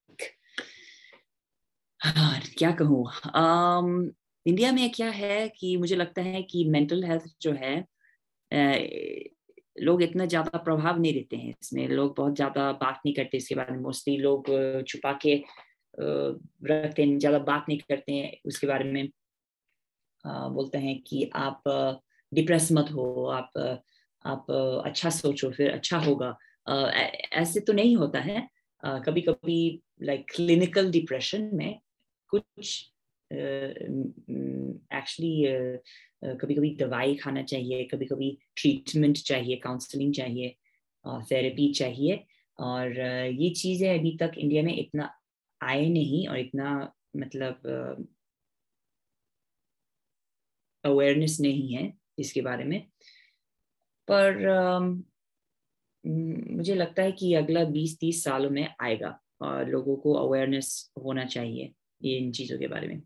हाँ, 2.00 2.40
क्या 2.58 2.70
कहूँ? 2.72 3.04
um, 3.36 4.10
इंडिया 4.46 4.70
में 4.72 4.90
क्या 4.92 5.08
है 5.10 5.48
कि 5.50 5.76
मुझे 5.76 5.96
लगता 5.96 6.22
है 6.22 6.42
कि 6.42 6.64
मेंटल 6.70 7.04
हेल्थ 7.04 7.24
जो 7.42 7.52
है 7.54 7.76
लोग 9.76 10.02
इतना 10.02 10.26
ज़्यादा 10.26 10.58
प्रभाव 10.58 10.98
नहीं 11.00 11.12
देते 11.14 11.36
हैं 11.36 11.54
इसमें। 11.62 11.86
लोग 11.88 12.14
बहुत 12.16 12.34
ज़्यादा 12.36 12.70
बात 12.74 13.00
नहीं 13.06 13.14
करते 13.14 13.36
इसके 13.36 13.54
बारे 13.54 13.72
में। 13.72 13.80
मोस्टली 13.82 14.16
लोग 14.18 14.46
छुपा 14.88 15.12
के 15.24 15.34
रखते 15.98 17.02
हैं 17.04 17.18
ज़्यादा 17.18 17.38
बात 17.40 17.66
नहीं 17.68 17.78
करते 17.80 18.12
हैं 18.12 18.32
उसके 18.46 18.66
बारे 18.66 18.92
में। 18.92 19.08
बोलते 20.24 20.78
हैं 20.78 20.98
कि 21.02 21.30
आप 21.36 21.62
डिप्रेस 22.32 22.68
मत 22.72 22.90
हो 22.92 23.26
आप 23.32 23.52
आप 24.26 24.50
अच्छा 24.86 25.10
सोचो, 25.10 25.50
फिर 25.50 25.70
अच्छा 25.70 25.98
होगा। 25.98 26.36
ऐसे 27.32 27.60
तो 27.60 27.72
नहीं 27.72 27.96
होता 27.96 28.20
है। 28.20 28.48
कभी 28.82 29.20
कभी 29.22 29.58
लाइक 30.02 30.26
क्लिनिकल 30.34 30.90
डिप्रेशन 30.90 31.50
में 31.54 31.78
कुछ 32.32 32.92
एक्चुअली 34.90 35.44
कभी 36.40 36.54
कभी 36.54 36.74
दवाई 36.76 37.14
खाना 37.16 37.42
चाहिए 37.42 37.84
कभी 37.84 38.06
कभी 38.06 38.30
ट्रीटमेंट 38.56 39.16
चाहिए 39.18 39.56
काउंसलिंग 39.64 40.12
चाहिए 40.14 40.54
थेरेपी 41.30 41.72
चाहिए। 41.74 42.24
और 42.58 42.98
ये 42.98 43.50
चीज़ें 43.52 43.88
अभी 43.98 44.16
तक 44.20 44.32
इंडिया 44.38 44.62
में 44.62 44.76
इतना 44.76 45.10
आए 45.60 45.88
नहीं 45.88 46.26
और 46.28 46.38
इतना 46.38 46.70
मतलब 47.16 48.06
अवेयरनेस 50.84 51.36
नहीं 51.40 51.74
है 51.74 51.92
इसके 52.18 52.40
बारे 52.40 52.64
में। 52.64 52.86
पर 54.10 54.48
मुझे 56.06 56.74
लगता 56.74 57.02
है 57.02 57.12
कि 57.12 57.34
अगला 57.34 57.60
20-30 57.64 58.22
सालों 58.24 58.50
में 58.50 58.74
आएगा 58.80 59.18
और 59.42 59.68
लोगों 59.68 59.96
को 59.96 60.12
अवेयरनेस 60.14 60.90
होना 61.04 61.24
चाहिए 61.24 61.72
ये 62.02 62.18
इन 62.18 62.32
चीज़ों 62.32 62.58
के 62.58 62.66
बारे 62.66 62.88
में 62.88 63.02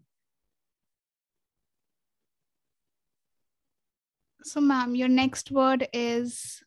So, 4.43 4.61
ma'am, 4.61 4.95
your 4.95 5.09
next 5.09 5.51
word 5.53 5.87
is 5.93 6.63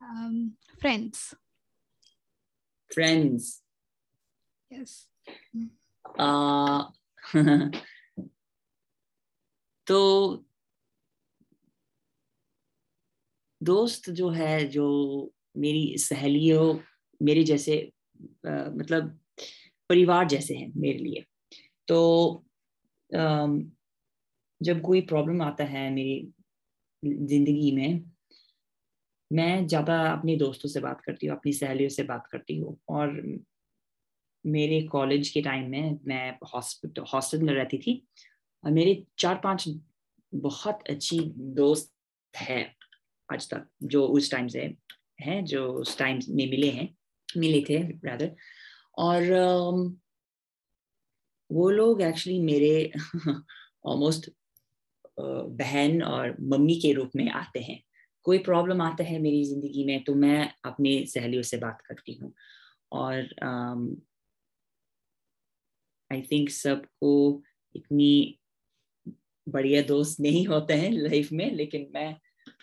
um, 0.00 0.52
friends. 0.78 1.34
Friends. 2.90 3.62
Yes. 4.70 5.08
Uh, 6.18 6.84
तो 9.86 10.45
दोस्त 13.66 14.10
जो 14.12 14.30
है 14.30 14.64
जो 14.68 14.86
मेरी 15.58 15.96
सहेलियों 15.98 16.74
मेरे 17.20 17.44
जैसे 17.44 17.78
आ, 18.46 18.50
मतलब 18.70 19.18
परिवार 19.90 20.26
जैसे 20.28 20.54
हैं 20.56 20.72
मेरे 20.76 20.98
लिए। 20.98 21.24
तो 21.88 21.98
आ, 23.10 23.46
जब 24.60 24.80
कोई 24.82 25.00
प्रॉब्लम 25.06 25.42
आता 25.42 25.64
है 25.66 25.90
मेरी 25.92 26.32
ज़िंदगी 27.02 27.72
में 27.72 28.04
मैं 29.30 29.66
ज़्यादा 29.66 30.00
अपने 30.12 30.36
दोस्तों 30.36 30.68
से 30.68 30.80
बात 30.80 31.00
करती 31.00 31.26
हूँ 31.26 31.36
अपनी 31.36 31.52
सहेलियों 31.52 31.88
से 31.90 32.02
बात 32.04 32.26
करती 32.32 32.58
हूँ। 32.58 32.76
और 32.88 33.12
मेरे 34.44 34.80
कॉलेज 34.82 35.28
के 35.28 35.40
टाइम 35.42 35.70
में 35.70 35.98
मैं 36.06 36.38
हॉस्पिटल 36.54 37.04
हॉस्टल 37.12 37.42
में 37.42 37.52
रहती 37.54 37.78
थी। 37.78 38.02
और 38.64 38.70
मेरे 38.70 39.02
चार 39.18 39.40
पाँच 39.44 39.68
बहुत 40.32 40.82
अच्छी 40.90 41.20
दोस्त 41.56 41.92
है। 42.34 42.62
आज 43.32 43.48
तक 43.50 43.66
जो 43.82 44.06
उस 44.06 44.30
टाइम 44.30 44.48
से 44.48 44.76
हैं 45.20 45.44
जो 45.44 45.72
उस 45.72 45.98
टाइम 45.98 46.20
में 46.28 46.50
मिले 46.50 46.70
हैं 46.70 46.88
मिले 47.36 47.64
थे 47.68 47.78
रादर 48.06 48.34
और 48.98 49.22
um, 49.22 49.92
वो 51.52 51.70
लोग 51.70 52.02
एक्चुअली 52.02 52.40
मेरे 52.40 52.92
ऑलमोस्ट 53.86 54.30
बहन 55.20 56.02
और 56.02 56.36
मम्मी 56.40 56.74
के 56.80 56.92
रूप 56.92 57.10
में 57.16 57.30
आते 57.30 57.60
हैं। 57.60 57.82
कोई 58.22 58.38
प्रॉब्लम 58.38 58.82
आता 58.82 59.04
है 59.04 59.18
मेरी 59.18 59.44
ज़िंदगी 59.44 59.84
में 59.84 60.04
तो 60.04 60.14
मैं 60.14 60.52
अपनी 60.64 61.06
सहेलियों 61.06 61.42
से 61.42 61.56
बात 61.56 61.80
करती 61.80 62.14
हूँ। 62.14 62.32
और 62.92 63.18
आई 66.10 66.20
um, 66.22 66.30
थिंक 66.32 66.50
सबको 66.50 67.42
इतनी 67.74 68.38
बढ़िया 69.48 69.82
दोस्त 69.82 70.20
नहीं 70.20 70.46
होते 70.46 70.74
हैं 70.74 70.90
लाइफ 70.92 71.28
में 71.32 71.50
लेकिन 71.50 71.90
मैं 71.94 72.16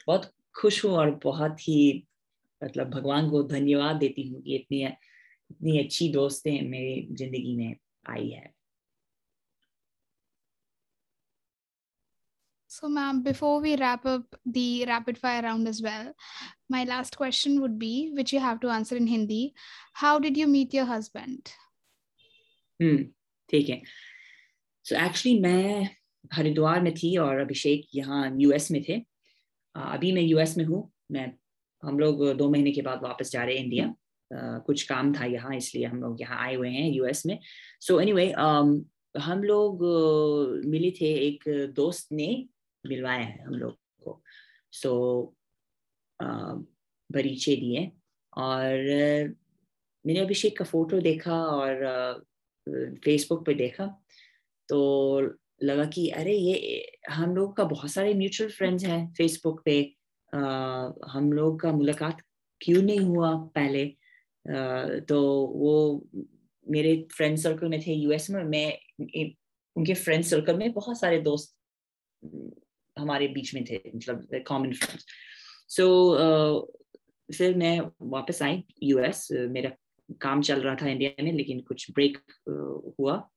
बहुत 0.08 0.32
खुश 0.56 0.84
हूँ 0.86 0.92
और 0.98 1.12
बहुत 1.24 1.68
ही 1.68 2.08
मतलब 2.62 2.90
भगवान 2.90 3.30
को 3.30 3.44
धन्यवाद 3.44 3.96
देती 3.96 4.28
हूँ 4.30 4.42
कि 4.42 4.56
इतनी 4.56 4.84
इतनी 4.86 5.78
अच्छी 5.80 6.12
दोस्तें 6.14 6.52
मेरी 6.70 7.08
ज़िंदगी 7.16 7.56
में 7.58 7.76
आई 8.10 8.30
है 8.30 8.52
So, 12.72 12.90
ma'am, 12.90 13.22
before 13.22 13.62
we 13.62 13.76
wrap 13.78 14.04
up 14.04 14.36
the 14.48 14.84
rapid 14.86 15.20
fire 15.20 15.44
round 15.44 15.68
as 15.68 15.80
well, 15.80 16.08
my 16.68 16.84
last 16.86 17.16
question 17.16 17.62
would 17.62 17.78
be, 17.78 18.12
which 18.16 18.34
you 18.34 18.40
have 18.40 18.60
to 18.62 18.70
answer 18.70 18.96
in 18.96 19.06
Hindi. 19.06 19.54
How 19.94 20.18
did 20.18 20.36
you 20.36 20.48
meet 20.48 20.74
your 20.74 20.86
husband? 20.86 21.52
Hmm, 22.80 23.04
ठीक 23.50 23.70
है. 23.70 23.82
So 24.86 24.98
actually 24.98 25.40
मैं 25.42 25.90
हरिद्वार 26.34 26.82
में 26.82 26.94
थी 26.94 27.16
और 27.18 27.40
अभिषेक 27.40 27.88
यहाँ 27.96 28.36
US 28.40 28.72
में 28.72 28.84
थे. 28.90 29.00
अभी 29.76 30.12
मैं 30.12 30.22
यूएस 30.22 30.58
में 30.58 30.66
हूँ. 30.66 30.92
मैं 31.12 31.32
हम 31.84 32.00
लोग 32.00 32.34
दो 32.34 32.50
महीने 32.50 32.72
के 32.72 32.82
बाद 32.82 33.04
वापस 33.04 33.32
जा 33.32 33.44
रहे 33.44 33.58
हैं 33.58 33.64
इंडिया. 33.64 33.94
Uh, 34.32 34.66
कुछ 34.66 34.84
काम 34.84 35.14
था 35.14 35.26
यहाँ 35.26 35.56
इसलिए 35.56 35.86
हम 35.86 36.02
लोग 36.02 36.22
यहाँ 36.22 36.40
आए 36.40 36.56
हुए 36.56 36.70
हैं 36.70 36.90
यूएस 36.92 37.26
में. 37.26 37.40
सो 37.82 37.94
So 37.94 38.02
anyway, 38.02 38.28
um, 38.36 38.82
हम 39.18 39.44
लोग 39.44 39.84
uh, 39.84 40.66
मिले 40.66 40.92
थे 40.92 41.14
एक 41.28 41.44
दोस्त 41.76 42.12
ने 42.12 42.46
मिलवाया 42.88 43.20
है 43.20 43.44
हम 43.44 43.54
लोग 43.54 43.78
को 44.04 44.22
सो 44.72 44.90
so, 44.90 46.66
परिचय 47.10 47.56
दिए 47.56 47.92
और 48.38 48.78
मैंने 50.06 50.20
अभिषेक 50.20 50.58
का 50.58 50.66
फ़ोटो 50.66 51.00
देखा 51.00 51.36
और 51.36 52.26
फेसबुक 53.06 53.46
पे 53.46 53.54
देखा 53.54 53.86
तो 54.70 54.80
लगा 55.64 55.86
कि 55.86 56.08
अरे 56.10 56.36
ये 56.38 56.86
हम 57.10 57.36
लोग 57.36 57.56
का 57.58 57.64
बहुत 57.64 57.92
सारे 57.92 58.14
म्यूचुअल 58.14 58.50
फ्रेंड्स 58.52 58.86
हैं 58.86 59.14
फेसबुक 59.14 59.62
पे। 59.66 59.96
आ, 60.34 60.40
हम 61.08 61.32
लोग 61.34 61.60
का 61.60 61.72
मुलाकात 61.72 62.22
क्यों 62.62 62.82
नहीं 62.82 63.00
हुआ 63.00 63.34
पहले? 63.56 63.86
आ, 63.86 65.00
तो 65.00 65.22
वो 65.56 66.10
मेरे 66.70 66.96
फ्रेंड 67.12 67.38
सर्कल 67.38 67.68
में 67.68 67.80
थे 67.82 67.94
यूएस 67.94 68.30
में 68.30 68.44
मैं 68.44 68.68
उनके 69.76 69.94
फ्रेंड 69.94 70.24
सर्कल 70.24 70.58
में 70.58 70.72
बहुत 70.74 71.00
सारे 71.00 71.22
दोस्त 71.22 71.56
हमारे 72.98 73.28
बीच 73.28 73.54
में 73.56 73.64
थे 73.66 73.80
मतलब 73.96 74.28
कॉमन 74.48 74.74
फ्रेंड्स 74.74 75.06
सो 75.68 75.86
फिर 77.30 77.56
मैं 77.58 77.80
वापस 78.02 78.42
आई 78.42 78.64
यूएस 78.84 79.28
मेरा 79.32 79.72
काम 80.22 80.42
चल 80.42 80.62
रहा 80.62 80.76
था 80.76 80.90
इंडिया 80.90 81.24
में 81.24 81.32
लेकिन 81.34 81.60
कुछ 81.60 81.92
ब्रेक 81.92 82.18
हुआ 83.00 83.30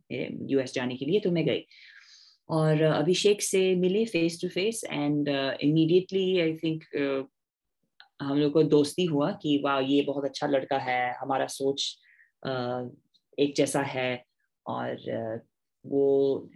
यूएस 0.50 0.74
जाने 0.74 0.96
के 0.96 1.04
लिए 1.04 1.20
तो 1.20 1.30
मैं 1.30 1.46
गई। 1.46 1.66
और 2.48 2.82
अभिषेक 2.82 3.42
से 3.42 3.74
मिले 3.74 4.04
face 4.04 4.40
to 4.42 4.48
face 4.48 4.84
and 4.84 5.28
immediately 5.60 6.40
I 6.40 6.56
think 6.56 6.84
हम 8.22 8.38
लोग 8.38 8.52
को 8.52 8.62
दोस्ती 8.62 9.04
हुआ 9.04 9.30
कि 9.32 9.60
वाह 9.64 9.78
ये 9.78 10.02
बहुत 10.02 10.24
अच्छा 10.24 10.46
लड़का 10.46 10.78
है 10.78 11.14
हमारा 11.14 11.46
सोच 11.46 11.98
uh, 12.48 12.88
एक 13.38 13.54
जैसा 13.56 13.80
है। 13.82 14.24
और 14.66 14.94
uh, 14.94 15.46
वो 15.86 16.50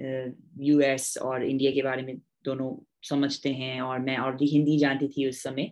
यूएस 0.61 1.18
uh, 1.18 1.24
और 1.24 1.44
इंडिया 1.44 1.72
के 1.72 1.83
बारे 1.83 2.03
में 2.03 2.16
दोनों 2.44 2.85
समझते 3.09 3.48
हैं 3.48 3.81
और 3.81 3.98
मैं 3.98 4.16
और 4.16 4.37
भी 4.37 4.46
हिंदी 4.46 4.79
जानती 4.79 5.09
थी 5.09 5.29
उस 5.29 5.42
समय। 5.42 5.70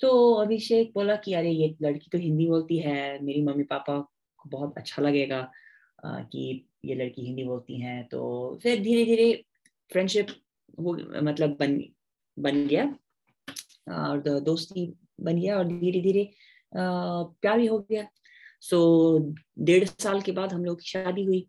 तो 0.00 0.34
अभिषेक 0.34 0.92
बोला 0.94 1.16
कि 1.16 1.34
अरे 1.34 1.50
ये 1.50 1.76
लड़की 1.82 2.08
तो 2.12 2.18
हिंदी 2.18 2.46
बोलती 2.46 2.78
है 2.78 3.22
मेरी 3.24 3.42
मम्मी 3.42 3.64
पापा 3.64 3.98
को 4.38 4.48
बहुत 4.48 4.78
अच्छा 4.78 5.02
लगेगा 5.02 5.50
कि 6.06 6.66
ये 6.84 6.94
लड़की 6.94 7.26
हिंदी 7.26 7.44
बोलती 7.44 7.80
हैं। 7.80 8.08
तो 8.08 8.58
फिर 8.62 8.82
धीरे 8.82 9.04
धीरे 9.04 9.44
फ्रेंडशिप 9.92 10.26
वो 10.78 10.96
मतलब 11.22 11.56
बन 11.60 11.80
बन 12.36 12.66
गया। 12.66 12.84
और 13.90 14.40
दोस्ती 14.40 14.86
बन 15.20 15.40
गया 15.40 15.56
और 15.58 15.66
धीरे 15.68 16.00
धीरे 16.00 16.30
प्यार 16.74 17.58
भी 17.58 17.66
हो 17.66 17.78
गया। 17.90 18.06
सो 18.62 18.78
so, 19.18 19.34
डेढ़ 19.58 19.84
साल 19.84 20.20
के 20.22 20.32
बाद 20.32 20.52
हम 20.52 20.64
लोग 20.64 20.80
की 20.80 20.86
शादी 20.88 21.24
हुई 21.24 21.46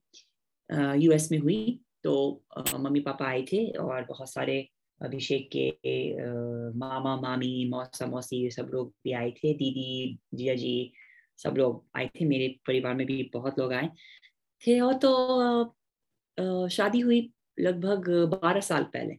यूएस 1.04 1.32
में 1.32 1.38
हुई। 1.40 1.80
तो 2.04 2.44
मम्मी 2.76 3.00
पापा 3.00 3.26
आए 3.26 3.42
थे 3.52 3.66
और 3.78 4.06
बहुत 4.06 4.30
सारे 4.30 4.58
अभिषेक 5.02 5.50
के 5.56 5.66
मामा 6.80 7.16
मामी 7.22 7.70
मौसा 7.70 8.06
मौसी 8.08 8.50
सब 8.52 8.70
लोग 8.74 8.94
भी 9.04 9.12
आए 9.14 9.32
थे। 9.32 9.54
दीदी 9.54 10.18
जिया 10.34 10.56
जी 10.56 10.92
सब 11.38 11.58
लोग 11.58 11.86
आए 11.98 12.08
थे। 12.16 12.26
मेरे 12.26 12.48
परिवार 12.68 12.94
में 12.96 13.06
भी 13.08 13.30
बहुत 13.34 13.60
लोग 13.60 13.74
आए 13.74 13.90
थे। 14.64 14.80
और 14.80 14.94
तो 15.06 16.68
शादी 16.70 17.00
हुई। 17.00 17.22
लगभग 17.62 18.10
बारह 18.34 18.62
साल 18.62 18.84
पहले। 18.94 19.16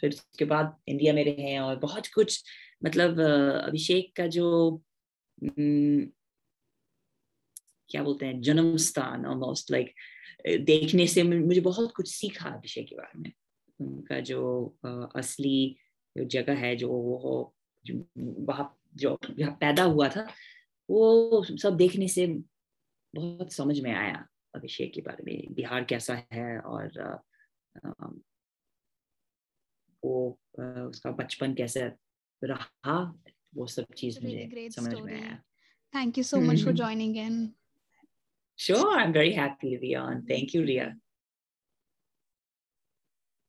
फिर 0.00 0.10
उसके 0.10 0.44
बाद 0.44 0.76
इंडिया 0.88 1.12
में 1.12 1.24
रहे 1.24 1.58
और 1.58 1.76
बहुत 1.78 2.06
कुछ 2.14 2.42
मतलब 2.84 3.20
अभिषेक 3.20 4.12
का 4.16 4.26
जो 4.26 4.82
क्या 7.90 8.02
बोलते 8.02 8.26
हैं 8.26 8.40
जन्म 8.42 8.76
स्थान 8.76 9.26
ऑलमोस्ट 9.26 9.70
लाइक 9.70 9.94
देखने 10.60 11.06
से 11.06 11.22
मुझे 11.22 11.60
बहुत 11.60 11.92
कुछ 11.94 12.08
सीखा 12.10 12.48
अभिषेक 12.48 12.88
के 12.88 12.96
बारे 12.96 13.18
में। 13.20 13.32
उनका 13.80 14.20
जो 14.20 14.76
असली 15.16 15.76
जो 16.16 16.24
जगह 16.24 16.54
है, 16.56 16.74
जो 16.76 16.88
वो 16.88 17.54
वहाँ 18.16 18.78
जो 18.94 19.18
जहाँ 19.30 19.56
पैदा 19.60 19.82
हुआ 19.84 20.08
था, 20.08 20.26
वो 20.88 21.44
सब 21.44 21.76
देखने 21.76 22.08
से 22.08 22.26
बहुत 23.14 23.52
समझ 23.52 23.78
में 23.80 23.92
आया 23.94 24.26
अभिषेक 24.54 24.92
के 24.94 25.00
बारे 25.00 25.24
में, 25.24 25.54
बिहार 25.54 25.84
कैसा 25.84 26.22
है 26.32 26.58
और 26.58 27.20
वो 30.04 30.38
उसका 30.58 31.10
बचपन 31.10 31.54
कैसे 31.54 31.90
रहा 32.44 32.98
वो 33.54 33.66
सब 33.66 33.94
चीज़ 33.96 34.20
मुझे 34.24 34.68
समझ 34.70 35.00
में 35.00 35.14
आया 35.14 35.42
Thank 35.92 36.16
you 36.16 36.22
so 36.22 36.40
much 36.40 36.62
for 36.62 36.72
joining 36.72 37.16
in. 37.16 37.52
Sure, 38.56 38.98
I'm 38.98 39.12
very 39.12 39.32
happy 39.32 39.74
to 39.74 39.78
be 39.78 39.94
on. 39.94 40.24
Thank 40.26 40.54
you, 40.54 40.62
Ria. 40.62 40.96